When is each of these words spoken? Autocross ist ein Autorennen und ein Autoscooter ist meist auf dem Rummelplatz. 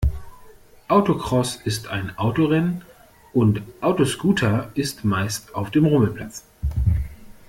Autocross 0.87 1.57
ist 1.57 1.89
ein 1.89 2.17
Autorennen 2.17 2.81
und 3.33 3.59
ein 3.59 3.67
Autoscooter 3.81 4.71
ist 4.73 5.05
meist 5.05 5.53
auf 5.53 5.69
dem 5.69 5.85
Rummelplatz. 5.85 6.43